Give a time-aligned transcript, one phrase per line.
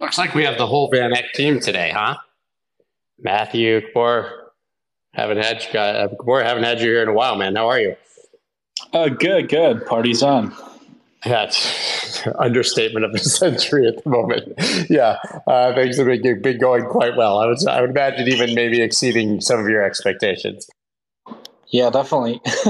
[0.00, 2.16] Looks like we have the whole Van Eck team today, huh?
[3.18, 4.52] Matthew, Gabor,
[5.12, 7.54] haven't had you guys, uh, haven't had you here in a while, man.
[7.54, 7.96] How are you?
[8.94, 9.84] Uh, good, good.
[9.84, 10.54] Party's on.
[11.24, 14.54] That's understatement of the century at the moment.
[14.88, 17.38] yeah, uh, things have been, been going quite well.
[17.38, 20.66] I would, I would imagine even maybe exceeding some of your expectations.
[21.68, 22.40] Yeah, definitely.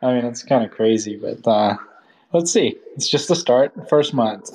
[0.00, 1.76] I mean, it's kind of crazy, but uh,
[2.32, 2.76] let's see.
[2.94, 4.50] It's just the start, first month.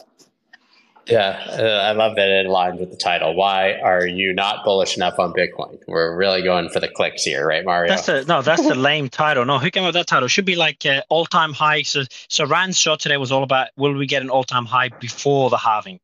[1.09, 3.33] Yeah, uh, I love that it aligns with the title.
[3.33, 5.79] Why are you not bullish enough on Bitcoin?
[5.87, 7.89] We're really going for the clicks here, right, Mario?
[7.89, 9.46] That's a, no, that's the lame title.
[9.46, 10.25] No, who came up with that title?
[10.25, 11.83] It should be like uh, all time high.
[11.83, 14.89] So, so Ran's show today was all about will we get an all time high
[14.89, 15.99] before the halving?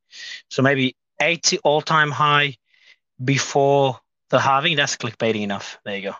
[0.49, 2.55] So maybe 80 all time high
[3.23, 4.77] before the halving.
[4.77, 5.79] That's clickbaity enough.
[5.83, 6.15] There you go.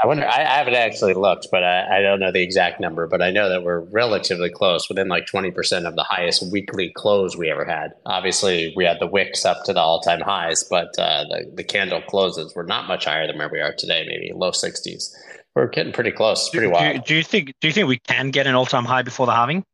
[0.00, 0.26] I wonder.
[0.26, 3.08] I, I haven't actually looked, but I, I, don't know the exact number.
[3.08, 6.92] But I know that we're relatively close, within like twenty percent of the highest weekly
[6.94, 7.94] close we ever had.
[8.06, 12.00] Obviously, we had the wicks up to the all-time highs, but uh, the the candle
[12.02, 14.04] closes were not much higher than where we are today.
[14.06, 15.14] Maybe low sixties.
[15.56, 16.48] We're getting pretty close.
[16.50, 16.96] Pretty do, wild.
[16.96, 17.54] Do, do, you think?
[17.60, 19.64] Do you think we can get an all-time high before the halving?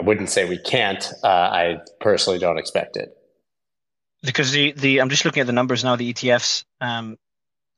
[0.00, 1.04] I wouldn't say we can't.
[1.22, 3.16] Uh, I personally don't expect it
[4.22, 5.96] because the the I'm just looking at the numbers now.
[5.96, 6.64] The ETFs.
[6.80, 7.16] Um,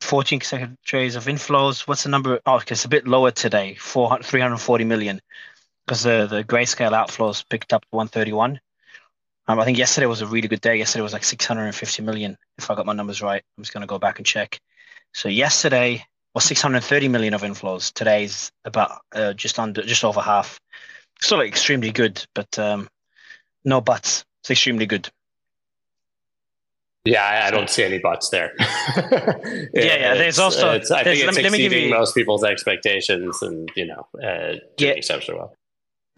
[0.03, 1.87] 14 consecutive trades of inflows.
[1.87, 2.41] What's the number?
[2.45, 5.21] Oh, it's a bit lower today, 340 million,
[5.87, 8.61] because the, the grayscale outflows picked up 131.
[9.49, 10.77] Um, I think yesterday was a really good day.
[10.77, 13.43] Yesterday was like 650 million, if I got my numbers right.
[13.57, 14.61] I'm just going to go back and check.
[15.15, 17.93] So yesterday was 630 million of inflows.
[17.93, 20.61] Today's about uh, just under, just over half.
[21.21, 22.89] Still extremely good, but um,
[23.65, 24.25] no buts.
[24.43, 25.09] It's extremely good.
[27.05, 28.53] Yeah, I, I don't see any buts there.
[28.59, 30.15] yeah, yeah.
[30.15, 30.71] There's also.
[30.71, 34.55] I think it's let exceeding let me you, most people's expectations, and you know, uh,
[34.79, 35.55] yeah, exceptionally well.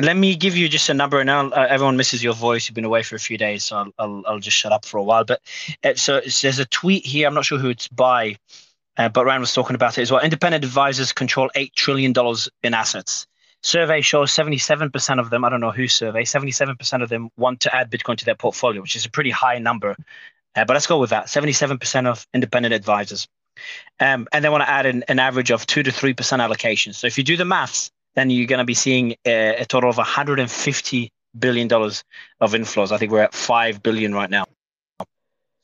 [0.03, 2.69] Let me give you just a number, and now uh, everyone misses your voice.
[2.69, 4.99] You've been away for a few days, so I'll I'll, I'll just shut up for
[4.99, 5.25] a while.
[5.25, 5.41] But
[5.85, 7.27] uh, so there's a tweet here.
[7.27, 8.37] I'm not sure who it's by,
[8.99, 10.21] uh, but Ran was talking about it as well.
[10.21, 13.27] Independent advisors control eight trillion dollars in assets.
[13.63, 17.75] Survey shows 77% of them, I don't know who survey, 77% of them want to
[17.75, 19.97] add Bitcoin to their portfolio, which is a pretty high number.
[20.57, 23.29] Uh, but let's go with that 77% of independent advisors.
[24.01, 26.93] Um, and they want to add an, an average of 2 to 3% allocation.
[26.93, 29.91] So if you do the maths, then you're going to be seeing a, a total
[29.91, 32.05] of 150 billion dollars
[32.41, 32.93] of inflows.
[32.93, 34.47] I think we're at 5 billion right now.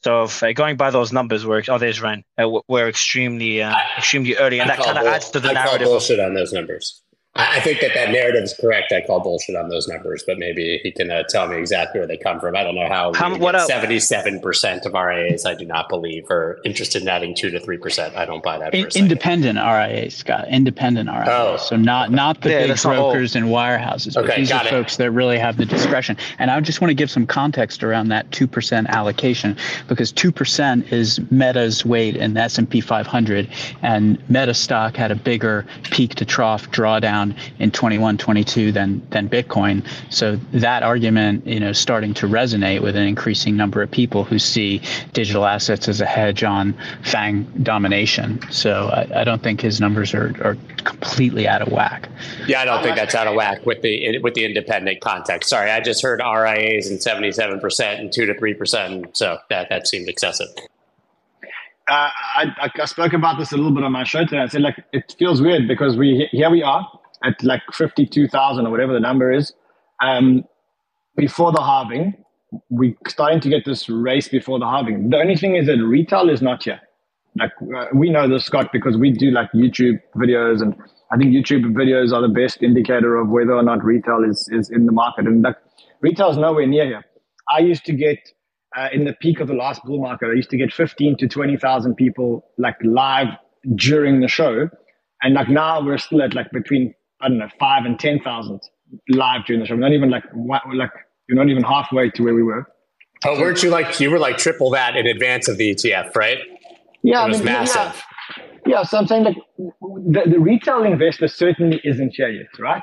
[0.02, 2.24] So if, uh, going by those numbers, we're oh there's Ran.
[2.38, 5.52] Uh, we're extremely uh, extremely early, and I that kind of adds to the I
[5.52, 5.82] narrative.
[5.82, 7.02] Call bullshit on those numbers.
[7.36, 8.90] I think that that narrative is correct.
[8.90, 12.08] I call bullshit on those numbers, but maybe he can uh, tell me exactly where
[12.08, 12.56] they come from.
[12.56, 13.14] I don't know how.
[13.14, 17.50] how what seventy-seven percent of RIAs, I do not believe, are interested in adding two
[17.50, 18.16] to three percent.
[18.16, 18.74] I don't buy that.
[18.96, 20.48] independent RIAs, Scott.
[20.48, 21.28] Independent RIAs.
[21.28, 24.14] Oh, so not not the yeah, big brokers and wirehouses.
[24.14, 24.70] But okay, these are it.
[24.70, 26.16] folks that really have the discretion.
[26.40, 30.32] And I just want to give some context around that two percent allocation because two
[30.32, 33.48] percent is Meta's weight in the S and P 500,
[33.82, 39.06] and Meta stock had a bigger peak to trough drawdown down in 21, 22 than
[39.10, 39.84] than Bitcoin.
[40.10, 44.38] So that argument, you know, starting to resonate with an increasing number of people who
[44.38, 44.82] see
[45.12, 48.40] digital assets as a hedge on FANG domination.
[48.50, 52.08] So I, I don't think his numbers are, are completely out of whack.
[52.46, 55.50] Yeah, I don't think that's out of whack with the with the independent context.
[55.50, 59.16] Sorry, I just heard RIAs and 77% and 2 to 3%.
[59.16, 60.48] So that, that seemed excessive.
[61.88, 64.38] Uh, I, I, spoke about this a little bit on my show today.
[64.38, 66.86] I said, like, it feels weird because we here we are
[67.24, 69.52] at like 52,000 or whatever the number is,
[70.02, 70.44] um,
[71.16, 72.14] before the halving,
[72.70, 75.10] we're starting to get this race before the halving.
[75.10, 76.80] The only thing is that retail is not here.
[77.38, 80.74] Like uh, we know this, Scott, because we do like YouTube videos, and
[81.12, 84.68] I think YouTube videos are the best indicator of whether or not retail is is
[84.70, 85.26] in the market.
[85.26, 85.56] And like
[86.00, 87.04] retail is nowhere near here.
[87.48, 88.18] I used to get
[88.76, 91.28] uh, in the peak of the last bull market, I used to get 15 to
[91.28, 93.28] 20,000 people like live
[93.74, 94.68] during the show.
[95.22, 98.60] And like now we're still at like between I don't know, five and 10,000
[99.08, 99.76] live during the show.
[99.76, 100.90] Not even like, like,
[101.28, 102.66] you're not even halfway to where we were.
[103.24, 106.16] Oh, so, weren't you like, you were like triple that in advance of the ETF,
[106.16, 106.38] right?
[107.02, 107.24] Yeah.
[107.24, 108.02] It was I mean, massive.
[108.36, 108.44] Yeah.
[108.66, 108.82] yeah.
[108.82, 112.82] So I'm saying like the, the retail investor certainly isn't here yet, right?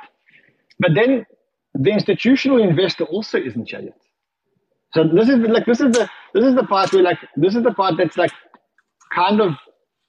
[0.79, 1.25] But then
[1.73, 3.97] the institutional investor also isn't here yet.
[4.93, 7.63] So this is like, this is the, this is the part where like, this is
[7.63, 8.31] the part that's like
[9.13, 9.53] kind of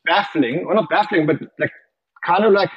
[0.05, 1.73] baffling, or not baffling, but like
[2.25, 2.71] kind of like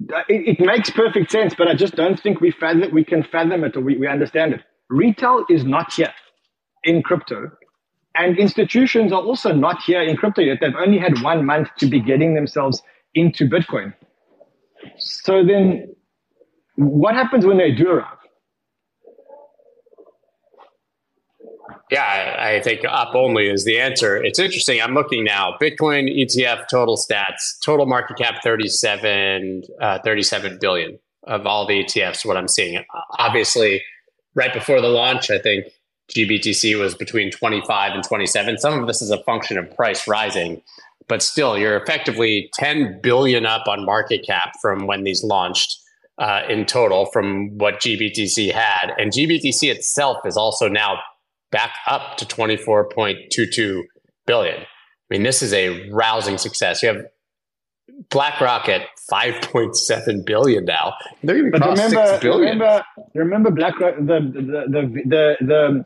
[0.00, 3.64] it, it, makes perfect sense, but I just don't think we fathom we can fathom
[3.64, 4.60] it or we, we understand it.
[4.90, 6.12] Retail is not here
[6.84, 7.50] in crypto,
[8.14, 10.58] and institutions are also not here in crypto yet.
[10.60, 12.82] They've only had one month to be getting themselves
[13.14, 13.94] into Bitcoin.
[14.98, 15.94] So then,
[16.76, 18.17] what happens when they do arrive?
[21.90, 24.22] Yeah, I think up only is the answer.
[24.22, 24.80] It's interesting.
[24.80, 25.56] I'm looking now.
[25.60, 32.26] Bitcoin ETF total stats, total market cap 37, uh, 37 billion of all the ETFs.
[32.26, 32.84] What I'm seeing,
[33.18, 33.82] obviously,
[34.34, 35.66] right before the launch, I think
[36.14, 38.58] GBTC was between 25 and 27.
[38.58, 40.60] Some of this is a function of price rising,
[41.08, 45.78] but still, you're effectively 10 billion up on market cap from when these launched.
[46.18, 50.98] Uh, in total, from what GBTC had, and GBTC itself is also now
[51.50, 53.82] back up to 24.22
[54.26, 54.60] billion.
[54.60, 54.66] I
[55.10, 56.82] mean, this is a rousing success.
[56.82, 57.06] You have
[58.10, 60.94] BlackRock at 5.7 billion now.
[61.22, 62.58] They're even but remember, 6 billion.
[62.58, 62.84] Remember,
[63.14, 65.84] remember BlackRock, the, the, the, the, the,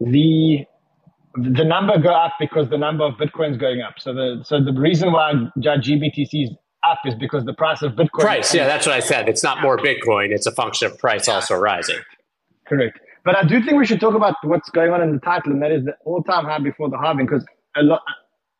[0.00, 0.66] the,
[1.36, 3.94] the number go up because the number of Bitcoins going up.
[3.98, 6.50] So the, so the reason why GBTC is
[6.90, 8.20] up is because the price of Bitcoin.
[8.20, 9.28] Price, yeah, that's what I said.
[9.28, 10.30] It's not more Bitcoin.
[10.30, 11.98] It's a function of price also rising.
[12.66, 12.98] Correct.
[13.26, 15.60] But I do think we should talk about what's going on in the title, and
[15.60, 17.26] that is the all-time high before the halving.
[17.26, 17.44] Because
[17.74, 18.00] a lot,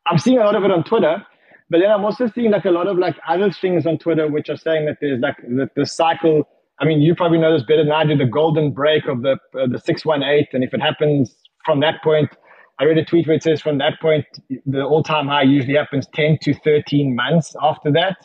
[0.07, 1.25] I'm seeing a lot of it on Twitter,
[1.69, 4.49] but then I'm also seeing like a lot of like other things on Twitter which
[4.49, 6.45] are saying that there's like the, the cycle.
[6.79, 8.17] I mean, you probably know this better than I do.
[8.17, 11.33] The golden break of the uh, the six one eight, and if it happens
[11.65, 12.29] from that point,
[12.77, 14.25] I read a tweet where it says from that point
[14.65, 18.17] the all-time high usually happens 10 to 13 months after that.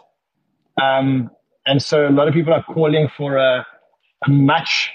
[0.83, 1.31] Um,
[1.67, 3.65] and so a lot of people are calling for a,
[4.27, 4.91] a much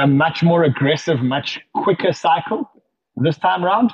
[0.00, 2.70] a much more aggressive, much quicker cycle
[3.16, 3.92] this time around.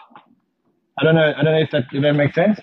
[0.99, 1.33] I don't know.
[1.37, 2.61] I don't know if that, if that makes sense.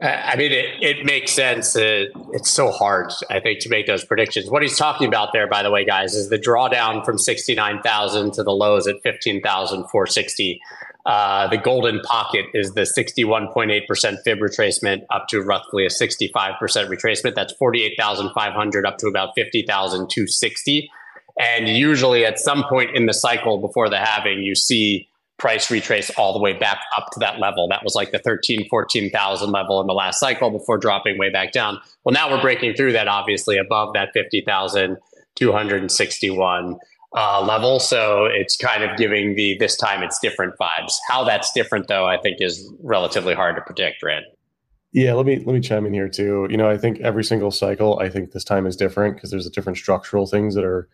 [0.00, 1.74] I mean, it, it makes sense.
[1.74, 4.48] Uh, it's so hard, I think, to make those predictions.
[4.48, 8.44] What he's talking about there, by the way, guys, is the drawdown from 69,000 to
[8.44, 10.60] the lows at 15,460.
[11.04, 16.30] Uh, the golden pocket is the 61.8% fib retracement up to roughly a 65%
[16.60, 17.34] retracement.
[17.34, 20.90] That's 48,500 up to about 50,260.
[21.38, 25.08] And usually at some point in the cycle before the halving, you see
[25.38, 27.68] price retrace all the way back up to that level.
[27.68, 31.52] That was like the 13, 14,000 level in the last cycle before dropping way back
[31.52, 31.78] down.
[32.04, 36.78] Well, now we're breaking through that obviously above that 50,261
[37.16, 37.78] uh, level.
[37.80, 40.94] So it's kind of giving the this time it's different vibes.
[41.08, 44.24] How that's different though, I think is relatively hard to predict, Ran.
[44.92, 46.46] Yeah, let me let me chime in here too.
[46.50, 49.46] You know, I think every single cycle, I think this time is different because there's
[49.46, 50.88] a different structural things that are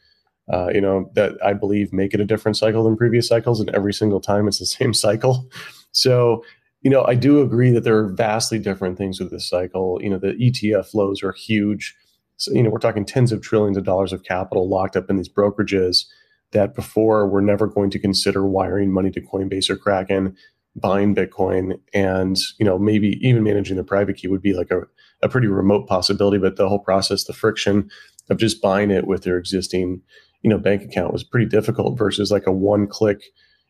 [0.53, 3.61] uh, you know, that I believe make it a different cycle than previous cycles.
[3.61, 5.49] And every single time it's the same cycle.
[5.93, 6.45] So,
[6.83, 9.99] you know, I do agree that there are vastly different things with this cycle.
[10.03, 11.97] You know, the ETF flows are huge.
[12.37, 15.17] So, you know, we're talking tens of trillions of dollars of capital locked up in
[15.17, 16.05] these brokerages
[16.53, 20.37] that before were never going to consider wiring money to Coinbase or Kraken,
[20.77, 24.83] buying Bitcoin, and you know maybe even managing the private key would be like a,
[25.23, 26.39] a pretty remote possibility.
[26.39, 27.91] But the whole process, the friction
[28.31, 30.01] of just buying it with their existing
[30.45, 33.21] you know bank account was pretty difficult versus like a one click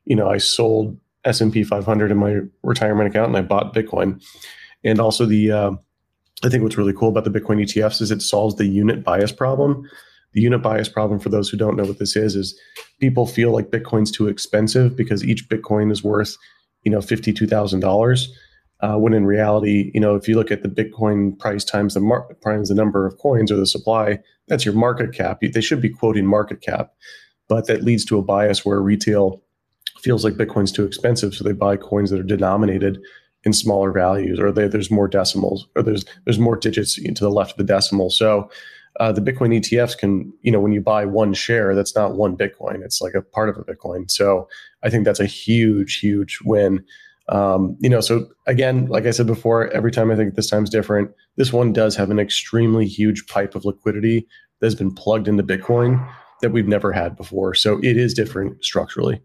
[0.04, 4.22] you know i sold s&p 500 in my retirement account and i bought bitcoin.
[4.82, 5.70] And also the uh,
[6.42, 9.32] i think what's really cool about the bitcoin etfs is it solves the unit bias
[9.32, 9.88] problem.
[10.32, 12.58] The unit bias problem for those who don't know what this is is
[13.00, 16.36] people feel like bitcoin's too expensive because each bitcoin is worth
[16.82, 18.28] you know $52000
[18.80, 22.00] uh, when in reality, you know, if you look at the Bitcoin price times the
[22.00, 24.18] mar- times the number of coins or the supply,
[24.48, 25.40] that's your market cap.
[25.40, 26.92] They should be quoting market cap,
[27.48, 29.42] but that leads to a bias where retail
[30.00, 33.00] feels like Bitcoin's too expensive, so they buy coins that are denominated
[33.44, 37.30] in smaller values, or they, there's more decimals, or there's there's more digits to the
[37.30, 38.10] left of the decimal.
[38.10, 38.50] So
[39.00, 42.36] uh, the Bitcoin ETFs can, you know, when you buy one share, that's not one
[42.36, 44.10] Bitcoin; it's like a part of a Bitcoin.
[44.10, 44.48] So
[44.82, 46.84] I think that's a huge, huge win
[47.28, 50.70] um, you know, so again, like I said before, every time I think this time's
[50.70, 51.10] different.
[51.36, 54.26] This one does have an extremely huge pipe of liquidity
[54.60, 56.06] that's been plugged into Bitcoin
[56.42, 57.54] that we've never had before.
[57.54, 59.22] So it is different structurally.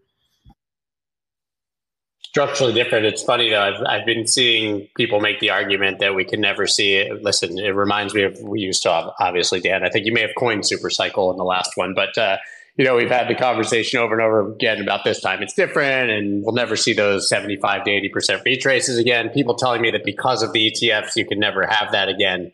[2.21, 3.05] Structurally different.
[3.05, 3.61] It's funny though.
[3.61, 7.23] I've, I've been seeing people make the argument that we can never see it.
[7.23, 9.83] Listen, it reminds me of we used to have obviously, Dan.
[9.83, 12.37] I think you may have coined super cycle in the last one, but uh,
[12.79, 16.09] you know, we've had the conversation over and over again about this time it's different
[16.09, 19.27] and we'll never see those 75 to 80% retraces again.
[19.31, 22.53] People telling me that because of the ETFs, you can never have that again,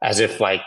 [0.00, 0.60] as if like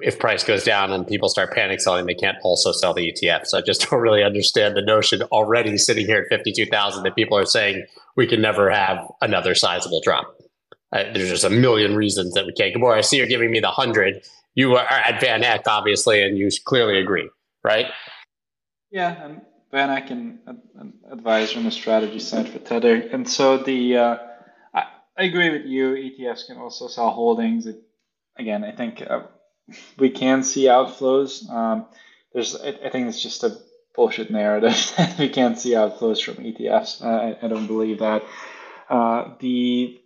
[0.00, 3.54] if price goes down and people start panic selling, they can't also sell the ETFs.
[3.54, 7.46] I just don't really understand the notion already sitting here at 52,000 that people are
[7.46, 7.86] saying
[8.16, 10.34] we can never have another sizable drop.
[10.92, 12.74] Uh, there's just a million reasons that we can't.
[12.74, 14.20] Gabor, I see you're giving me the 100.
[14.56, 17.30] You are at Van Eck, obviously, and you clearly agree,
[17.62, 17.86] right?
[18.90, 20.38] Yeah, and Van Eck an,
[21.10, 22.94] advisor on the strategy side for Tether.
[22.94, 24.16] And so the uh,
[24.72, 24.84] I,
[25.16, 25.90] I, agree with you.
[25.90, 27.66] ETFs can also sell holdings.
[27.66, 27.82] It,
[28.36, 29.24] again, I think uh,
[29.98, 31.48] we can see outflows.
[31.50, 31.86] Um,
[32.32, 33.58] there's I, I, think it's just a
[33.94, 37.04] bullshit narrative that we can't see outflows from ETFs.
[37.04, 38.22] I, I don't believe that.
[38.88, 40.00] Uh, the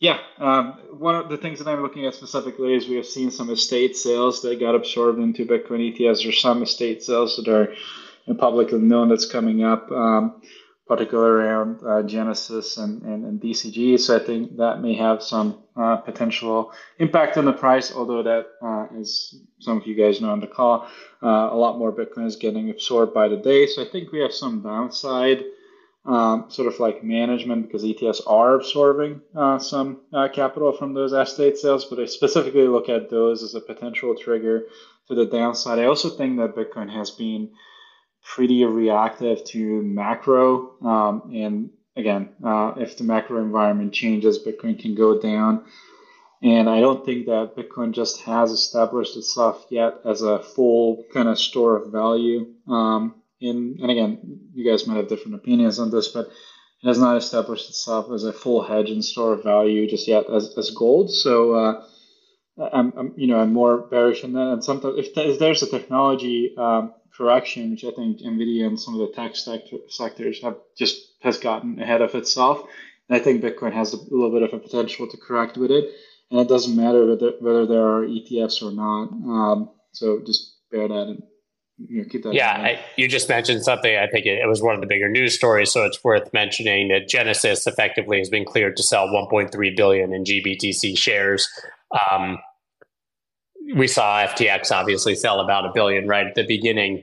[0.00, 3.30] yeah, um, one of the things that I'm looking at specifically is we have seen
[3.30, 6.28] some estate sales that got absorbed into Bitcoin ETFs.
[6.28, 7.72] or some estate sales that are
[8.38, 9.90] publicly known that's coming up.
[9.90, 10.42] Um,
[10.92, 13.98] particularly around uh, Genesis and, and, and, DCG.
[13.98, 18.46] So I think that may have some uh, potential impact on the price, although that,
[18.60, 18.86] uh,
[19.60, 20.86] some of you guys know on the call,
[21.22, 23.66] uh, a lot more Bitcoin is getting absorbed by the day.
[23.66, 25.44] So I think we have some downside,
[26.04, 31.12] um, sort of like management, because ETFs are absorbing uh, some uh, capital from those
[31.12, 34.64] estate sales, but I specifically look at those as a potential trigger
[35.08, 35.78] to the downside.
[35.78, 37.50] I also think that Bitcoin has been
[38.22, 40.74] pretty reactive to macro.
[40.84, 45.64] Um, and again, uh, if the macro environment changes, Bitcoin can go down.
[46.42, 51.28] And I don't think that Bitcoin just has established itself yet as a full kind
[51.28, 52.54] of store of value.
[52.66, 56.98] Um, in, and again, you guys might have different opinions on this, but it has
[56.98, 60.70] not established itself as a full hedge and store of value just yet as, as
[60.70, 61.12] gold.
[61.12, 61.86] So, uh,
[62.58, 64.52] I'm, I'm, you know, I'm more bearish on that.
[64.52, 68.94] And sometimes if, if there's a technology um, correction, which I think Nvidia and some
[68.94, 72.66] of the tech sector, sectors have just has gotten ahead of itself.
[73.08, 75.90] And I think Bitcoin has a little bit of a potential to correct with it,
[76.30, 79.08] and it doesn't matter whether whether there are ETFs or not.
[79.12, 81.22] Um, so just bear that in.
[81.78, 82.34] you know, keep that.
[82.34, 83.96] Yeah, I, you just mentioned something.
[83.96, 86.88] I think it, it, was one of the bigger news stories, so it's worth mentioning
[86.88, 91.48] that Genesis effectively has been cleared to sell 1.3 billion in GBTC shares.
[92.10, 92.38] Um,
[93.74, 97.02] we saw FTX obviously sell about a billion right at the beginning.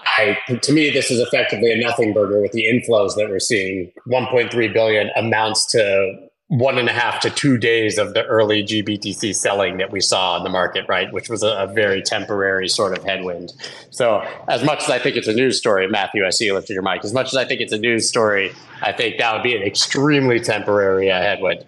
[0.00, 3.92] I, to me, this is effectively a nothing burger with the inflows that we're seeing.
[4.08, 9.36] 1.3 billion amounts to one and a half to two days of the early GBTC
[9.36, 11.12] selling that we saw in the market, right?
[11.12, 13.52] Which was a, a, very temporary sort of headwind.
[13.90, 16.74] So, as much as I think it's a news story, Matthew, I see you lifted
[16.74, 17.04] your mic.
[17.04, 19.62] As much as I think it's a news story, I think that would be an
[19.62, 21.64] extremely temporary headwind.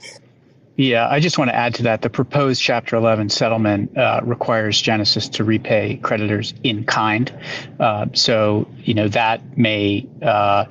[0.83, 2.03] Yeah, I just want to add to that.
[2.03, 7.33] The proposed Chapter 11 settlement uh, requires Genesis to repay creditors in kind.
[7.79, 10.65] Uh, so, you know, that may uh,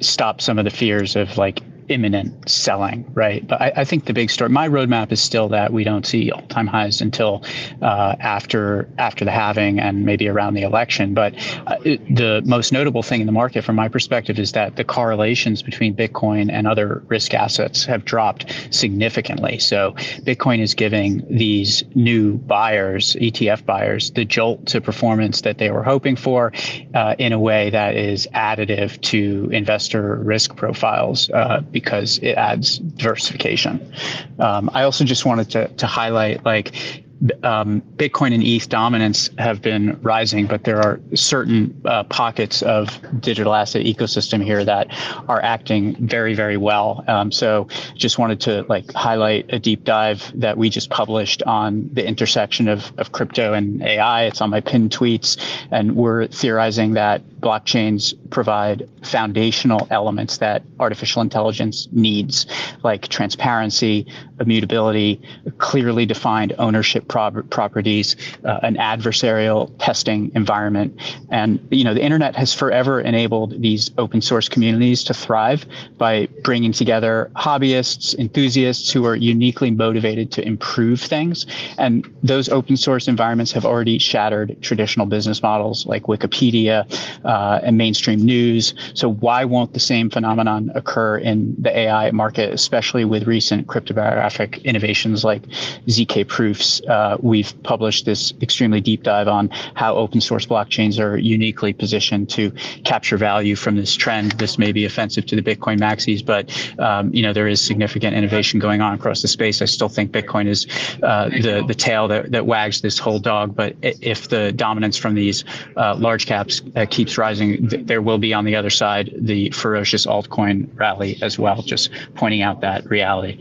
[0.00, 3.46] stop some of the fears of like imminent selling, right?
[3.46, 6.30] But I, I, think the big story, my roadmap is still that we don't see
[6.30, 7.44] all-time highs until
[7.82, 11.14] uh, after after the halving and maybe around the election.
[11.14, 11.34] But
[11.66, 14.84] uh, it, the most notable thing in the market, from my perspective, is that the
[14.84, 19.58] correlations between Bitcoin and other risk assets have dropped significantly.
[19.58, 25.70] So Bitcoin is giving these new buyers, ETF buyers, the jolt to performance that they
[25.70, 26.52] were hoping for,
[26.94, 32.78] uh, in a way that is additive to investor risk profiles uh, because it adds
[32.78, 33.92] diversification.
[34.38, 37.03] Um, I also just wanted to, to highlight like
[37.42, 43.00] um, Bitcoin and ETH dominance have been rising, but there are certain uh, pockets of
[43.20, 44.88] digital asset ecosystem here that
[45.28, 47.04] are acting very, very well.
[47.08, 51.88] Um, so, just wanted to like highlight a deep dive that we just published on
[51.92, 54.24] the intersection of, of crypto and AI.
[54.24, 55.40] It's on my pinned tweets,
[55.70, 62.46] and we're theorizing that blockchains provide foundational elements that artificial intelligence needs,
[62.82, 64.06] like transparency,
[64.40, 65.20] immutability,
[65.58, 70.98] clearly defined ownership properties, uh, an adversarial testing environment.
[71.30, 75.66] And, you know, the internet has forever enabled these open source communities to thrive
[75.98, 81.46] by bringing together hobbyists, enthusiasts who are uniquely motivated to improve things.
[81.78, 86.84] And those open source environments have already shattered traditional business models like Wikipedia
[87.24, 88.74] uh, and mainstream news.
[88.94, 94.58] So why won't the same phenomenon occur in the AI market, especially with recent cryptographic
[94.64, 95.42] innovations like
[95.86, 96.80] ZK proofs?
[96.94, 102.30] Uh, we've published this extremely deep dive on how open source blockchains are uniquely positioned
[102.30, 102.52] to
[102.84, 104.30] capture value from this trend.
[104.32, 106.44] This may be offensive to the Bitcoin maxis, but
[106.78, 109.60] um, you know there is significant innovation going on across the space.
[109.60, 110.66] I still think Bitcoin is
[111.02, 113.56] uh, the the tail that, that wags this whole dog.
[113.56, 115.44] But if the dominance from these
[115.76, 119.50] uh, large caps uh, keeps rising, th- there will be on the other side the
[119.50, 121.60] ferocious altcoin rally as well.
[121.62, 123.40] Just pointing out that reality.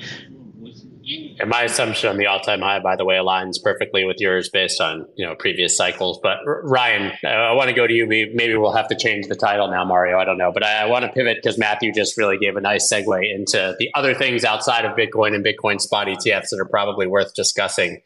[1.44, 4.80] And my assumption on the all-time high, by the way, aligns perfectly with yours based
[4.80, 6.18] on you know previous cycles.
[6.24, 8.08] But Ryan, I want to go to you.
[8.08, 10.18] Maybe we'll have to change the title now, Mario.
[10.18, 12.90] I don't know, but I, want to pivot because Matthew just really gave a nice
[12.90, 17.08] segue into the other things outside of Bitcoin and Bitcoin spot ETFs that are probably
[17.08, 18.02] worth discussing.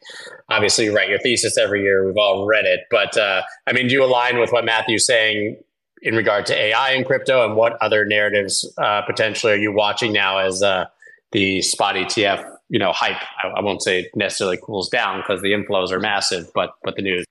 [0.48, 2.04] Obviously, you write your thesis every year.
[2.04, 5.58] We've all read it, but uh, I mean, do you align with what Matthew's saying
[6.02, 10.12] in regard to AI and crypto, and what other narratives uh, potentially are you watching
[10.12, 10.86] now as uh,
[11.30, 15.52] the spot ETF you know hype I, I won't say necessarily cools down because the
[15.52, 17.24] inflows are massive, but but the news.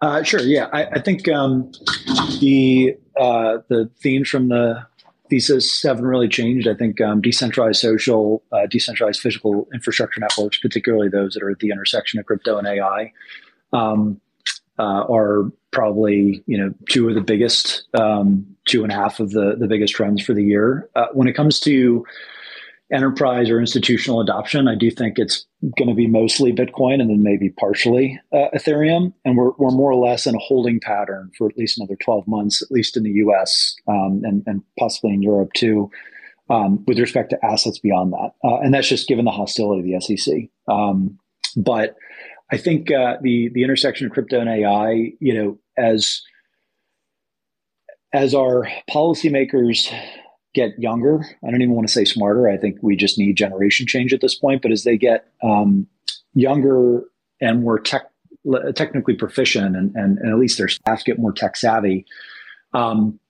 [0.00, 0.40] Uh, sure.
[0.40, 1.72] Yeah, I, I think um,
[2.40, 4.86] the uh, the themes from the
[5.28, 6.68] thesis haven't really changed.
[6.68, 11.58] I think um, decentralized social, uh, decentralized physical infrastructure networks, particularly those that are at
[11.58, 13.12] the intersection of crypto and AI,
[13.72, 14.20] um,
[14.78, 19.30] uh, are probably you know two of the biggest, um, two and a half of
[19.30, 20.88] the the biggest trends for the year.
[20.94, 22.06] Uh, when it comes to
[22.92, 27.22] enterprise or institutional adoption, I do think it's going to be mostly Bitcoin and then
[27.22, 29.12] maybe partially uh, Ethereum.
[29.24, 32.26] And we're, we're more or less in a holding pattern for at least another 12
[32.26, 35.90] months, at least in the US um, and, and possibly in Europe too,
[36.48, 38.32] um, with respect to assets beyond that.
[38.42, 40.34] Uh, and that's just given the hostility of the SEC.
[40.66, 41.18] Um,
[41.56, 41.96] but
[42.50, 46.22] I think uh, the, the intersection of crypto and AI, you know, as
[48.14, 49.92] as our policymakers
[50.58, 51.24] get younger.
[51.46, 52.48] I don't even want to say smarter.
[52.48, 54.60] I think we just need generation change at this point.
[54.60, 55.86] But as they get um,
[56.34, 57.04] younger
[57.40, 58.10] and more tech,
[58.74, 62.06] technically proficient, and, and, and, at least their staff get more tech savvy,
[62.74, 63.20] um,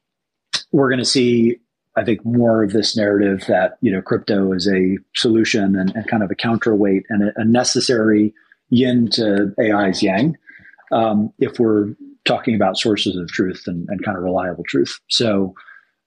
[0.72, 1.56] we're going to see,
[1.96, 6.08] I think, more of this narrative that you know crypto is a solution and, and
[6.08, 8.32] kind of a counterweight and a, a necessary
[8.70, 10.36] yin to AI's yang.
[10.92, 11.94] Um, if we're
[12.24, 15.54] talking about sources of truth and, and kind of reliable truth, so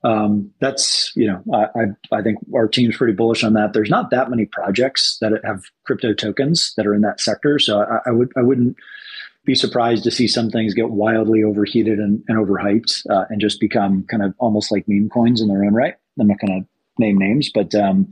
[0.04, 3.74] um, that's you know I, I think our team's pretty bullish on that.
[3.74, 7.82] There's not that many projects that have crypto tokens that are in that sector, so
[7.82, 8.78] I, I would I wouldn't
[9.46, 13.60] be surprised to see some things get wildly overheated and, and overhyped uh, and just
[13.60, 15.96] become kind of almost like meme coins in their own right.
[16.20, 16.68] I'm not going to
[17.00, 18.08] name names, but um,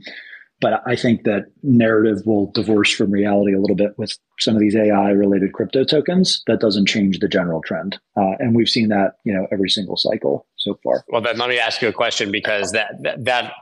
[0.60, 4.60] but I think that narrative will divorce from reality a little bit with some of
[4.60, 6.42] these AI related crypto tokens.
[6.46, 9.96] That doesn't change the general trend, uh, and we've seen that you know every single
[9.96, 11.04] cycle so far.
[11.08, 13.52] Well, then let me ask you a question because that, that, that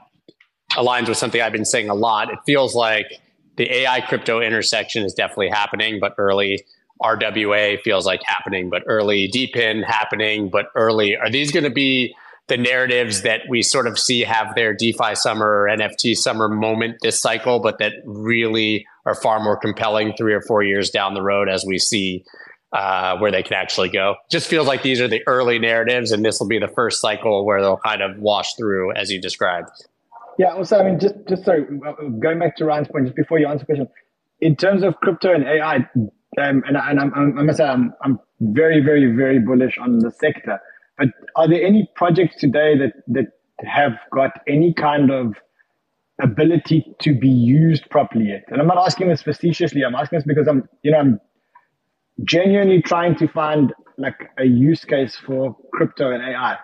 [0.71, 2.31] aligns with something I've been saying a lot.
[2.31, 3.19] It feels like
[3.57, 6.63] the AI crypto intersection is definitely happening, but early.
[7.01, 9.29] RWA feels like happening, but early.
[9.29, 11.15] DePIN happening, but early.
[11.15, 12.13] Are these going to be
[12.49, 16.97] the narratives that we sort of see have their DeFi summer or NFT summer moment
[17.01, 21.21] this cycle, but that really are far more compelling three or four years down the
[21.21, 22.25] road as we see
[22.73, 24.15] uh, where they can actually go.
[24.29, 27.45] Just feels like these are the early narratives, and this will be the first cycle
[27.45, 29.69] where they'll kind of wash through, as you described.
[30.37, 30.53] Yeah.
[30.53, 31.65] Also, I mean, just just sorry,
[32.19, 33.87] going back to Ryan's point, just before you answer the question,
[34.41, 37.93] in terms of crypto and AI, um, and, and I'm, I'm, I must say, I'm,
[38.03, 40.59] I'm very, very, very bullish on the sector.
[40.99, 43.27] But are there any projects today that that
[43.65, 45.35] have got any kind of
[46.21, 48.43] ability to be used properly yet?
[48.49, 49.83] And I'm not asking this facetiously.
[49.85, 51.21] I'm asking this because I'm, you know, I'm
[52.25, 56.57] genuinely trying to find like a use case for crypto and AI.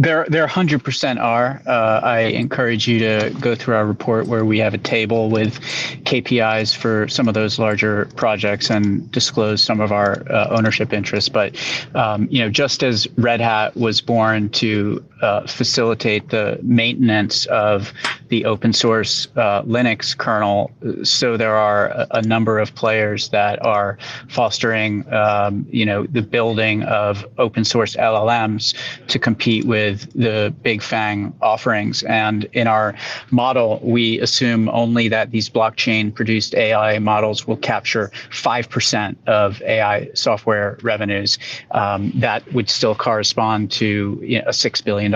[0.00, 1.60] There, there 100% are.
[1.66, 5.58] Uh, I encourage you to go through our report where we have a table with
[6.04, 11.28] KPIs for some of those larger projects and disclose some of our uh, ownership interests.
[11.28, 11.56] But
[11.96, 17.92] um, you know, just as Red Hat was born to uh, facilitate the maintenance of
[18.28, 20.70] the open source uh, Linux kernel.
[21.02, 26.22] So there are a, a, number of players that are fostering, um, you know, the
[26.22, 28.74] building of open source LLMs
[29.08, 32.02] to compete with the big FANG offerings.
[32.04, 32.94] And in our
[33.30, 40.08] model, we assume only that these blockchain produced AI models will capture 5% of AI
[40.14, 41.38] software revenues.
[41.72, 45.12] Um, that would still correspond to you know, a $6 billion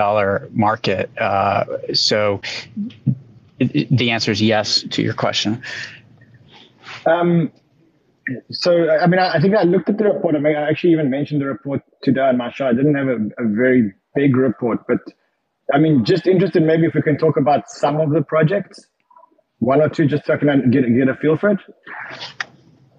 [0.53, 1.11] market.
[1.19, 2.41] Uh, so
[3.59, 5.63] the answer is yes to your question.
[7.07, 7.53] Um,
[8.51, 10.37] so, I mean, I, think I looked at the report.
[10.37, 12.67] I mean, I actually even mentioned the report today on my show.
[12.67, 14.99] I didn't have a, a very big report, but
[15.73, 18.87] I mean, just interested maybe if we can talk about some of the projects,
[19.59, 21.59] one or two, just so I can get, get a feel for it.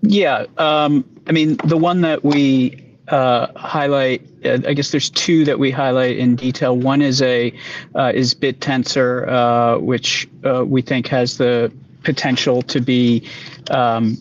[0.02, 0.45] Yeah.
[0.58, 4.21] Um, I mean, the one that we uh, highlight.
[4.45, 6.78] Uh, I guess there's two that we highlight in detail.
[6.78, 7.54] One is a
[7.95, 11.71] uh, is BitTensor, uh, which uh, we think has the
[12.04, 13.28] potential to be
[13.71, 14.17] um,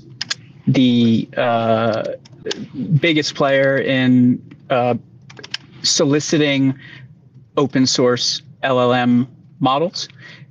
[0.67, 1.29] the
[3.01, 4.43] biggest player in
[5.83, 6.79] soliciting
[7.57, 9.27] open source LLM
[9.61, 10.09] models.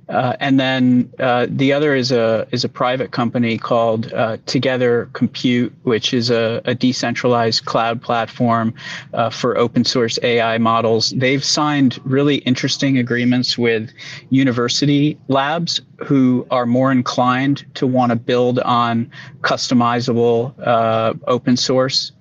[0.08, 5.08] Uh, and then uh, the other is a is a private company called uh, Together
[5.12, 8.74] Compute, which is a, a decentralized cloud platform
[9.14, 11.10] uh, for open source AI models.
[11.16, 13.90] They've signed really interesting agreements with
[14.28, 22.12] university labs who are more inclined to want to build on customizable uh, open source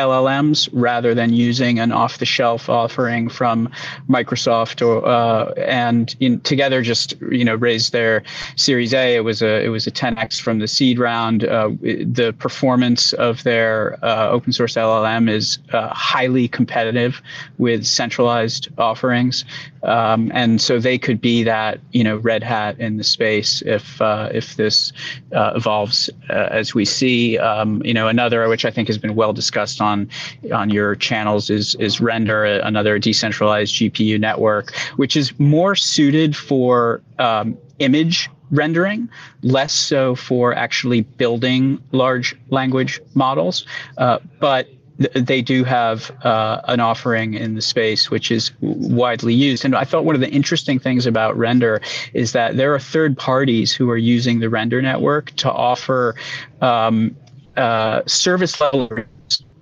[0.00, 3.68] LLMs rather than using an off-the-shelf offering from
[4.08, 8.22] Microsoft or uh, and in, together just you know raised their
[8.56, 9.16] Series A.
[9.16, 11.44] It was a it was a 10x from the seed round.
[11.44, 17.20] Uh, the performance of their uh, open source LLM is uh, highly competitive
[17.58, 19.44] with centralized offerings,
[19.82, 24.00] um, and so they could be that you know red hat in the space if
[24.00, 24.92] uh, if this
[25.34, 27.38] uh, evolves as we see.
[27.38, 30.08] Um, you know another which I think has been well discussed on
[30.52, 37.00] on your channels is is Render, another decentralized GPU network, which is more suited for
[37.18, 39.08] um, image rendering,
[39.42, 43.64] less so for actually building large language models.
[43.96, 44.68] Uh, but
[45.14, 49.64] they do have uh, an offering in the space which is widely used.
[49.64, 51.80] And I thought one of the interesting things about Render
[52.12, 56.14] is that there are third parties who are using the Render network to offer
[56.60, 57.16] um,
[57.56, 58.90] uh, service level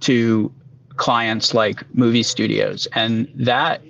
[0.01, 0.53] to
[0.97, 2.89] clients like movie studios.
[2.95, 3.81] And that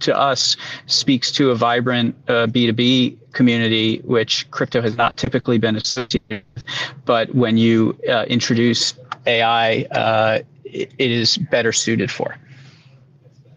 [0.00, 5.76] to us speaks to a vibrant uh, B2B community, which crypto has not typically been
[5.76, 6.64] associated with.
[7.04, 8.94] But when you uh, introduce
[9.26, 12.36] AI, uh, it, it is better suited for.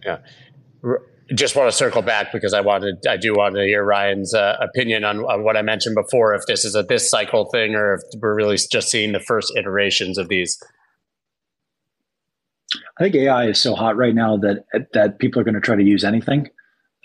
[0.05, 0.19] Yeah.
[1.35, 4.57] Just want to circle back because I wanted, I do want to hear Ryan's uh,
[4.59, 6.33] opinion on, on what I mentioned before.
[6.33, 9.53] If this is a this cycle thing, or if we're really just seeing the first
[9.55, 10.57] iterations of these
[12.99, 15.75] I think AI is so hot right now that that people are going to try
[15.75, 16.49] to use anything,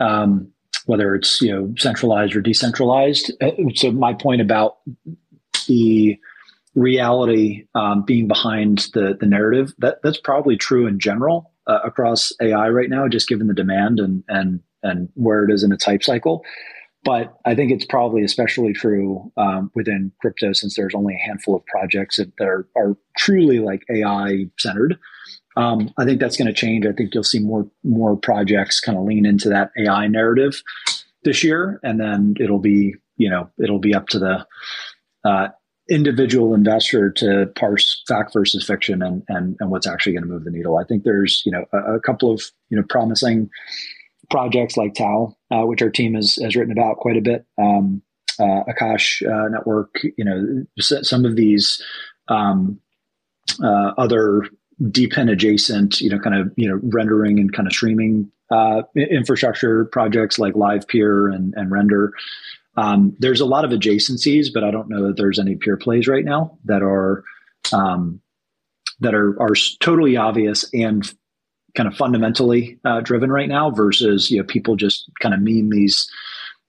[0.01, 0.51] um,
[0.87, 3.33] whether it's you know centralized or decentralized.
[3.41, 4.79] Uh, so my point about
[5.67, 6.19] the
[6.75, 12.33] reality um, being behind the the narrative that that's probably true in general uh, across
[12.41, 15.85] AI right now, just given the demand and and and where it is in its
[15.85, 16.45] hype cycle.
[17.05, 21.55] But I think it's probably especially true um, within crypto since there's only a handful
[21.55, 24.99] of projects that are, are truly like AI centered.
[25.57, 26.87] Um, I think that's going to change.
[26.87, 30.63] I think you'll see more more projects kind of lean into that AI narrative
[31.25, 34.47] this year, and then it'll be you know it'll be up to the
[35.25, 35.49] uh,
[35.91, 40.45] individual investor to parse fact versus fiction and and, and what's actually going to move
[40.45, 40.79] the needle.
[40.79, 43.51] I think there's you know a, a couple of you know promising
[44.31, 47.45] projects like TAO, uh, which our team has has written about quite a bit.
[47.59, 48.03] Um,
[48.39, 51.81] uh, Akash uh, Network, you know, some of these
[52.29, 52.81] um,
[53.63, 54.43] uh, other
[54.83, 59.85] DePIN adjacent, you know, kind of you know rendering and kind of streaming uh, infrastructure
[59.87, 62.13] projects like LivePeer and, and Render.
[62.77, 66.09] Um, there's a lot of adjacencies, but I don't know that there's any pure plays
[66.09, 67.25] right now that are
[67.73, 68.21] um,
[69.01, 71.11] that are are totally obvious and
[71.77, 75.71] kind of fundamentally uh, driven right now versus you know people just kind of meme
[75.71, 76.11] these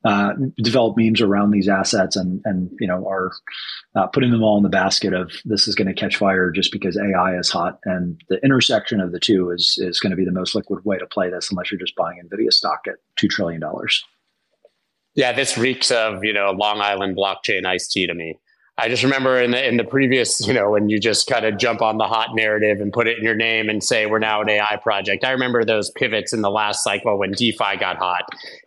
[0.03, 3.31] uh, develop memes around these assets and and you know are
[3.95, 6.71] uh, putting them all in the basket of this is going to catch fire just
[6.71, 10.25] because AI is hot and the intersection of the two is is going to be
[10.25, 13.27] the most liquid way to play this unless you're just buying Nvidia stock at two
[13.27, 14.03] trillion dollars.
[15.15, 18.37] Yeah, this reeks of you know Long Island blockchain iced tea to me.
[18.77, 21.57] I just remember in the in the previous, you know, when you just kind of
[21.57, 24.41] jump on the hot narrative and put it in your name and say we're now
[24.41, 25.23] an AI project.
[25.23, 28.23] I remember those pivots in the last cycle when DeFi got hot,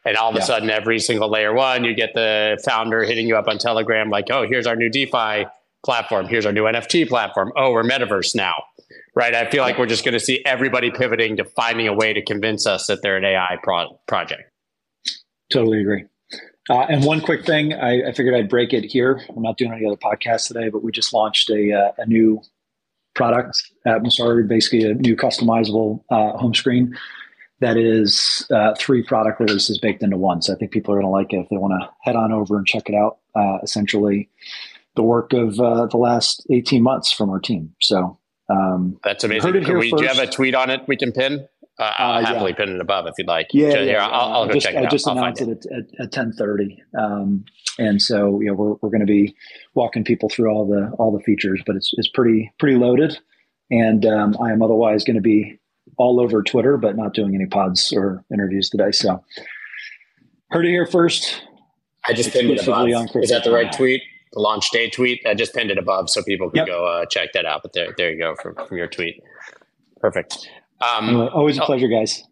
[0.06, 0.42] and all of yeah.
[0.42, 4.08] a sudden, every single layer one, you get the founder hitting you up on Telegram
[4.08, 5.46] like, "Oh, here's our new DeFi
[5.84, 6.26] platform.
[6.26, 7.52] Here's our new NFT platform.
[7.54, 8.54] Oh, we're metaverse now."
[9.14, 9.34] Right?
[9.34, 12.24] I feel like we're just going to see everybody pivoting to finding a way to
[12.24, 14.44] convince us that they're an AI pro- project.
[15.52, 16.04] Totally agree.
[16.68, 19.22] Uh, and one quick thing, I, I, figured I'd break it here.
[19.34, 22.42] I'm not doing any other podcasts today, but we just launched a, uh, a new
[23.14, 26.96] product at Messari, basically a new customizable uh, home screen
[27.60, 30.42] that is uh, three product releases baked into one.
[30.42, 32.32] So I think people are going to like it if they want to head on
[32.32, 33.18] over and check it out.
[33.34, 34.28] Uh, essentially,
[34.94, 37.74] the work of uh, the last 18 months from our team.
[37.80, 39.52] So um, that's amazing.
[39.52, 41.48] We, do you have a tweet on it we can pin?
[41.78, 42.56] Uh, I'll uh, happily yeah.
[42.56, 43.48] pin it above if you'd like.
[43.52, 44.06] Yeah, Here, yeah.
[44.06, 44.90] I'll, I'll, go just, check it I out.
[44.90, 47.44] just announced it, at, at, at ten thirty, um,
[47.78, 49.36] and so you know we're we're going to be
[49.74, 53.18] walking people through all the all the features, but it's it's pretty pretty loaded,
[53.70, 55.58] and um, I am otherwise going to be
[55.98, 58.90] all over Twitter, but not doing any pods or interviews today.
[58.92, 59.22] So
[60.50, 61.42] heard it here first.
[62.06, 62.88] I just pinned it above.
[63.16, 64.02] Is that the right tweet?
[64.32, 65.24] The launch day tweet.
[65.26, 66.66] I just pinned it above so people can yep.
[66.66, 67.62] go uh, check that out.
[67.62, 69.22] But there, there you go from, from your tweet.
[70.00, 70.48] Perfect.
[70.80, 72.24] Um, anyway, always a oh, pleasure, guys.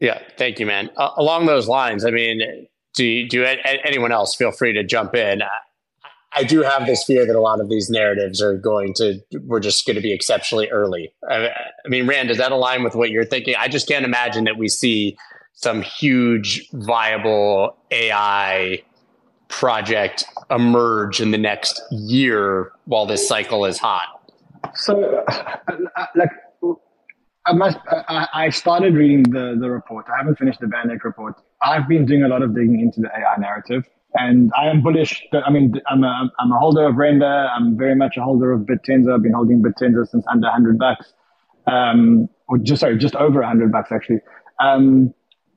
[0.00, 0.90] Yeah, thank you, man.
[0.96, 3.44] Uh, along those lines, I mean, do do
[3.84, 5.42] anyone else feel free to jump in?
[5.42, 5.48] I,
[6.32, 9.60] I do have this fear that a lot of these narratives are going to we're
[9.60, 11.12] just going to be exceptionally early.
[11.28, 13.54] I, I mean, Ran, does that align with what you're thinking?
[13.58, 15.16] I just can't imagine that we see
[15.52, 18.82] some huge viable AI
[19.48, 24.32] project emerge in the next year while this cycle is hot.
[24.74, 25.56] So, uh,
[26.14, 26.30] like
[27.46, 27.78] I must.
[27.88, 30.06] I, started reading the the report.
[30.12, 31.34] I haven't finished the VanEck report.
[31.62, 35.24] I've been doing a lot of digging into the AI narrative, and I am bullish.
[35.32, 37.48] I mean, I'm a I'm a holder of Render.
[37.54, 39.14] I'm very much a holder of BitTensor.
[39.14, 41.12] I've been holding BitTensor since under 100 bucks,
[41.68, 44.20] um, or just sorry, just over 100 bucks actually.
[44.60, 45.14] Um,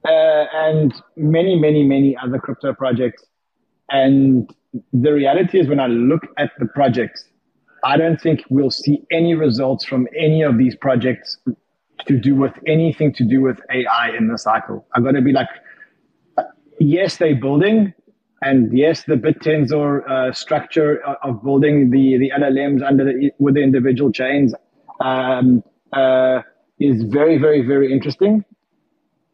[0.08, 3.26] uh, and many, many, many other crypto projects.
[3.90, 4.50] And
[4.94, 7.26] the reality is, when I look at the projects,
[7.84, 11.38] I don't think we'll see any results from any of these projects
[12.08, 14.86] to do with anything to do with AI in the cycle.
[14.96, 15.50] I'm going to be like,
[16.80, 17.94] yes, they're building,
[18.42, 23.62] and yes, the BitTensor uh, structure of building the the LLMs under the with the
[23.62, 24.54] individual chains
[25.02, 26.42] um, uh,
[26.80, 28.44] is very, very, very interesting.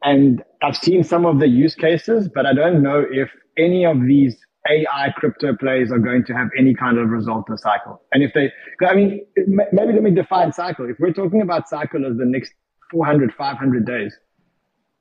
[0.04, 4.02] And I've seen some of the use cases, but I don't know if any of
[4.02, 8.02] these AI crypto plays are going to have any kind of result in cycle.
[8.12, 8.52] And if they,
[8.86, 10.90] I mean, maybe let me define cycle.
[10.90, 12.54] If we're talking about cycle as the next
[12.92, 14.16] 400, 500 days,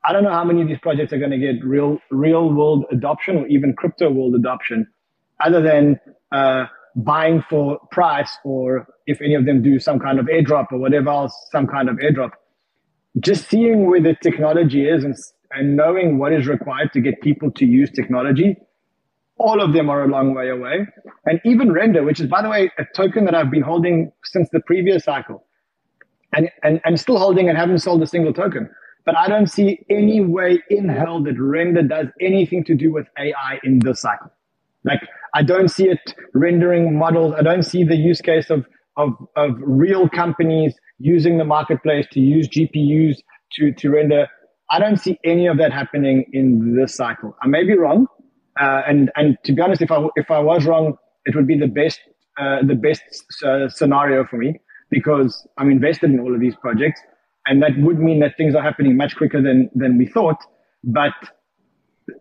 [0.05, 2.85] I don't know how many of these projects are going to get real, real world
[2.93, 4.87] adoption or even crypto world adoption,
[5.43, 5.99] other than
[6.31, 10.79] uh, buying for price or if any of them do some kind of airdrop or
[10.79, 12.33] whatever else, some kind of airdrop.
[13.21, 15.17] Just seeing where the technology is and,
[15.53, 18.57] and knowing what is required to get people to use technology
[19.39, 20.87] all of them are a long way away.
[21.27, 24.49] And even Render, which is, by the way, a token that I've been holding since
[24.51, 25.45] the previous cycle
[26.33, 28.71] and, and, and still holding and haven't sold a single token.
[29.05, 33.07] But I don't see any way in hell that Render does anything to do with
[33.19, 34.31] AI in this cycle.
[34.85, 35.01] Like,
[35.35, 37.35] I don't see it rendering models.
[37.37, 38.65] I don't see the use case of,
[38.97, 43.17] of, of real companies using the marketplace to use GPUs
[43.55, 44.29] to, to render.
[44.71, 47.37] I don't see any of that happening in this cycle.
[47.43, 48.07] I may be wrong,
[48.61, 51.59] uh, and and to be honest, if I if I was wrong, it would be
[51.59, 52.01] the best
[52.39, 53.03] uh, the best
[53.45, 57.01] uh, scenario for me because I'm invested in all of these projects,
[57.47, 60.39] and that would mean that things are happening much quicker than than we thought.
[60.85, 61.15] But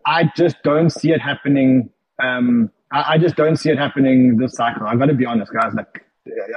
[0.06, 1.90] I just don't see it happening.
[2.22, 4.86] Um, I, I, just don't see it happening this cycle.
[4.86, 5.74] I've got to be honest, guys.
[5.74, 6.04] Like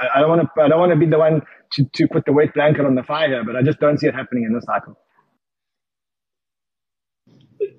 [0.02, 1.42] I, I don't want to I don't want to be the one
[1.74, 4.16] to, to put the wet blanket on the fire, but I just don't see it
[4.16, 4.98] happening in this cycle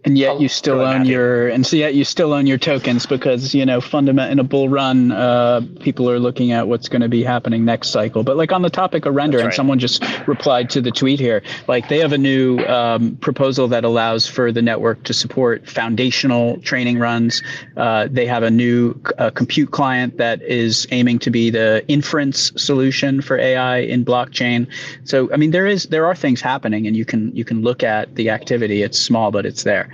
[0.04, 3.54] and yet you still own your and so yet you still own your tokens because
[3.54, 7.08] you know fundament in a bull run uh, people are looking at what's going to
[7.08, 8.22] be happening next cycle.
[8.22, 9.46] But like on the topic of render right.
[9.46, 13.68] and someone just replied to the tweet here like they have a new um, proposal
[13.68, 17.42] that allows for the network to support foundational training runs.
[17.76, 22.52] Uh, they have a new uh, compute client that is aiming to be the inference
[22.56, 24.66] solution for ai in blockchain.
[25.04, 27.82] So i mean there is there are things happening and you can you can look
[27.82, 28.82] at the activity.
[28.82, 29.86] It's small but it's there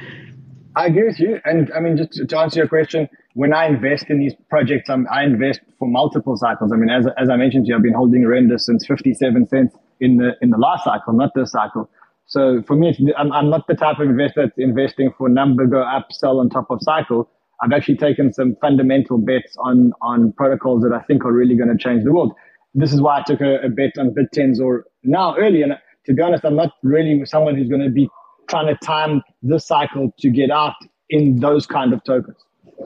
[0.76, 1.40] I agree with you.
[1.44, 5.06] And I mean, just to answer your question, when I invest in these projects, I'm,
[5.10, 6.72] i invest for multiple cycles.
[6.72, 9.76] I mean, as, as I mentioned to you, I've been holding Render since 57 cents
[10.00, 11.88] in the in the last cycle, not this cycle.
[12.26, 15.82] So for me, I'm, I'm not the type of investor that's investing for number go
[15.82, 17.28] up, sell on top of cycle.
[17.62, 21.70] I've actually taken some fundamental bets on on protocols that I think are really going
[21.70, 22.32] to change the world.
[22.74, 25.62] This is why I took a, a bet on BitTensor now early.
[25.62, 25.74] And
[26.06, 28.08] to be honest, I'm not really someone who's going to be
[28.48, 30.74] trying to time this cycle to get out
[31.10, 32.36] in those kind of tokens.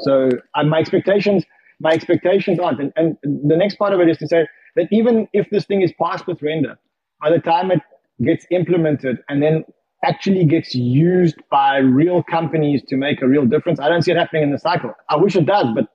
[0.00, 1.44] So uh, my expectations,
[1.80, 2.80] my expectations aren't.
[2.80, 5.82] And, and the next part of it is to say that even if this thing
[5.82, 6.78] is passed with render,
[7.20, 7.80] by the time it
[8.22, 9.64] gets implemented and then
[10.04, 14.16] actually gets used by real companies to make a real difference, I don't see it
[14.16, 14.92] happening in the cycle.
[15.08, 15.88] I wish it does, but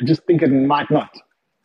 [0.00, 1.10] I just think it might not.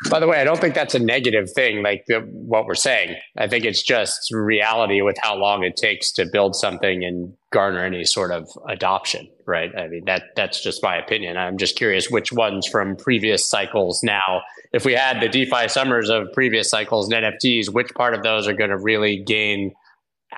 [0.09, 3.15] By the way, I don't think that's a negative thing, like the, what we're saying.
[3.37, 7.85] I think it's just reality with how long it takes to build something and garner
[7.85, 9.71] any sort of adoption, right?
[9.77, 11.37] I mean, that that's just my opinion.
[11.37, 14.41] I'm just curious which ones from previous cycles now,
[14.73, 18.47] if we had the DeFi summers of previous cycles and NFTs, which part of those
[18.47, 19.73] are going to really gain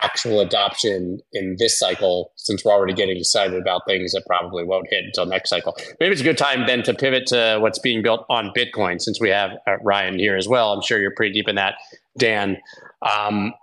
[0.04, 4.88] actual adoption in this cycle since we're already getting excited about things that probably won't
[4.90, 5.76] hit until next cycle.
[6.00, 9.20] Maybe it's a good time then to pivot to what's being built on Bitcoin since
[9.20, 10.74] we have uh, Ryan here as well.
[10.74, 11.76] I'm sure you're pretty deep in that,
[12.18, 12.58] Dan.
[13.02, 13.54] Um,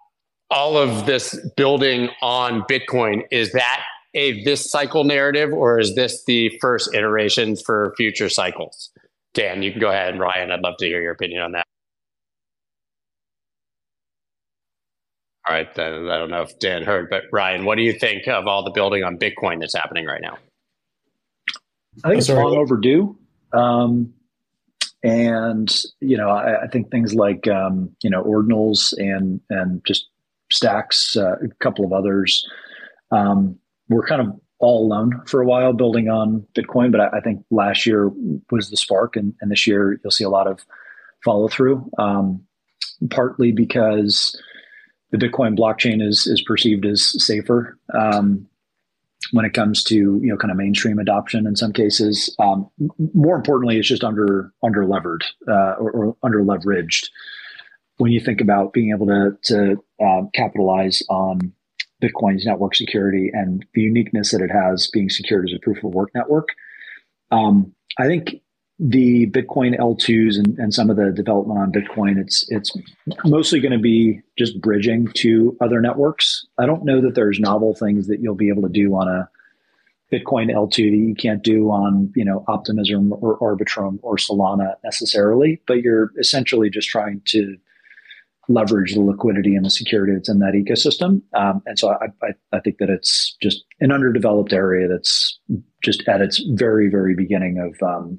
[0.50, 3.82] all of this building on Bitcoin, is that
[4.14, 8.90] a this cycle narrative or is this the first iterations for future cycles?
[9.34, 10.10] Dan, you can go ahead.
[10.10, 11.66] And Ryan, I'd love to hear your opinion on that.
[15.52, 18.26] All right, then I don't know if Dan heard, but Ryan, what do you think
[18.26, 20.38] of all the building on Bitcoin that's happening right now?
[22.02, 23.18] I think it's long overdue.
[23.52, 24.14] Um,
[25.02, 30.08] and you know, I, I think things like um, you know ordinals and and just
[30.50, 32.48] stacks, uh, a couple of others,
[33.10, 33.58] um,
[33.90, 36.90] were kind of all alone for a while building on Bitcoin.
[36.92, 38.10] But I, I think last year
[38.50, 40.60] was the spark, and, and, this year you'll see a lot of
[41.22, 41.90] follow through.
[41.98, 42.42] Um,
[43.10, 44.40] partly because
[45.12, 48.48] the Bitcoin blockchain is is perceived as safer um,
[49.30, 52.34] when it comes to you know kind of mainstream adoption in some cases.
[52.40, 52.68] Um,
[53.14, 57.08] more importantly, it's just under under levered uh, or, or, under leveraged
[57.98, 61.52] when you think about being able to to um, capitalize on
[62.02, 65.94] Bitcoin's network security and the uniqueness that it has being secured as a proof of
[65.94, 66.48] work network.
[67.30, 68.42] Um, I think
[68.84, 72.72] the Bitcoin L2s and, and some of the development on Bitcoin, it's it's
[73.24, 76.44] mostly going to be just bridging to other networks.
[76.58, 79.28] I don't know that there's novel things that you'll be able to do on a
[80.12, 85.62] Bitcoin L2 that you can't do on you know Optimism or Arbitrum or Solana necessarily,
[85.68, 87.56] but you're essentially just trying to
[88.48, 91.22] leverage the liquidity and the security that's in that ecosystem.
[91.34, 95.38] Um, and so I, I, I, think that it's just an underdeveloped area that's
[95.84, 98.18] just at its very, very beginning of um,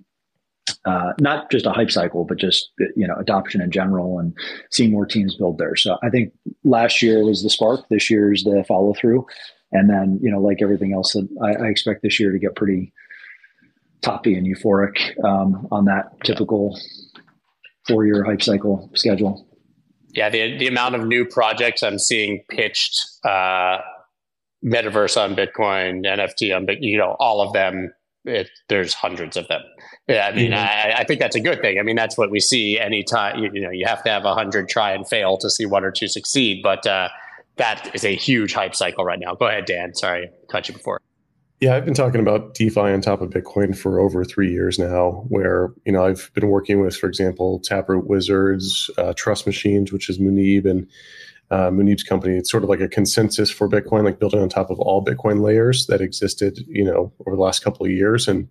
[0.86, 4.34] uh, not just a hype cycle, but just you know adoption in general and
[4.72, 5.76] seeing more teams build there.
[5.76, 7.88] So I think last year was the spark.
[7.90, 9.26] This year's the follow through,
[9.72, 12.94] and then you know like everything else, I, I expect this year to get pretty
[14.02, 16.78] toppy and euphoric um, on that typical
[17.88, 19.48] four year hype cycle schedule.
[20.14, 23.80] Yeah, the the amount of new projects I'm seeing pitched, uh,
[24.64, 27.94] metaverse on Bitcoin, NFT on you know, all of them.
[28.26, 29.62] It, there's hundreds of them.
[30.08, 30.90] Yeah, I mean, mm-hmm.
[30.90, 31.78] I, I, think that's a good thing.
[31.80, 33.44] I mean, that's what we see anytime.
[33.44, 35.84] You, you know, you have to have a hundred try and fail to see one
[35.84, 36.62] or two succeed.
[36.64, 37.10] But uh,
[37.58, 39.36] that is a huge hype cycle right now.
[39.36, 39.94] Go ahead, Dan.
[39.94, 41.02] Sorry, cut you before.
[41.60, 45.24] Yeah, I've been talking about DeFi on top of Bitcoin for over three years now.
[45.30, 50.10] Where you know I've been working with, for example, Taproot Wizards, uh, Trust Machines, which
[50.10, 50.88] is Muneeb, and
[51.54, 52.38] uh, company.
[52.38, 55.42] It's sort of like a consensus for Bitcoin, like building on top of all Bitcoin
[55.42, 58.28] layers that existed, you know, over the last couple of years.
[58.28, 58.48] And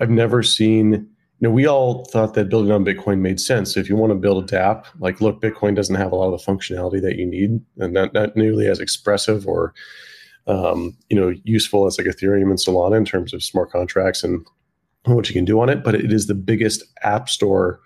[0.00, 1.08] I've never seen.
[1.38, 3.76] You know, we all thought that building on Bitcoin made sense.
[3.76, 6.40] If you want to build a DApp, like, look, Bitcoin doesn't have a lot of
[6.40, 9.74] the functionality that you need, and not, not nearly as expressive or
[10.46, 14.46] um, you know, useful as like Ethereum and Solana in terms of smart contracts and
[15.04, 15.82] what you can do on it.
[15.82, 17.80] But it is the biggest app store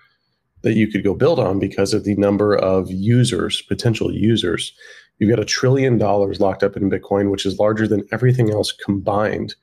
[0.62, 4.72] that you could go build on because of the number of users, potential users.
[5.18, 8.72] You've got a trillion dollars locked up in Bitcoin, which is larger than everything else
[8.72, 9.54] combined.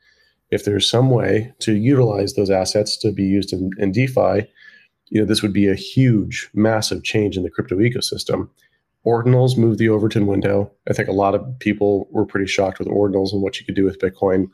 [0.49, 4.47] If there's some way to utilize those assets to be used in, in DeFi,
[5.09, 8.49] you know, this would be a huge, massive change in the crypto ecosystem.
[9.05, 10.71] Ordinals moved the Overton window.
[10.89, 13.75] I think a lot of people were pretty shocked with ordinals and what you could
[13.75, 14.47] do with Bitcoin.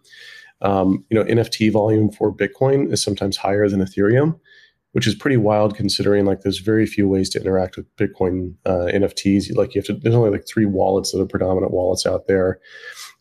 [0.62, 4.39] Um, you know, NFT volume for Bitcoin is sometimes higher than Ethereum,
[4.93, 8.89] which is pretty wild considering like there's very few ways to interact with Bitcoin uh,
[8.93, 9.56] NFTs.
[9.56, 12.60] Like you have to, there's only like three wallets that are predominant wallets out there.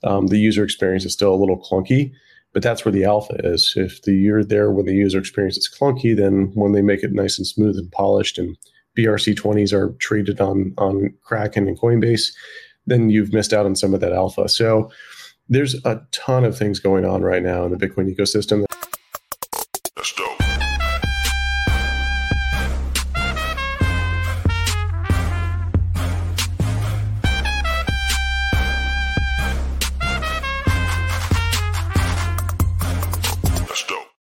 [0.04, 2.12] Um, the user experience is still a little clunky,
[2.52, 3.72] but that's where the alpha is.
[3.74, 7.12] If the you're there when the user experience is clunky, then when they make it
[7.12, 8.56] nice and smooth and polished and
[8.96, 12.34] BRC20s are traded on on Kraken and Coinbase,
[12.86, 14.48] then you've missed out on some of that alpha.
[14.48, 14.90] So
[15.48, 18.66] there's a ton of things going on right now in the Bitcoin ecosystem.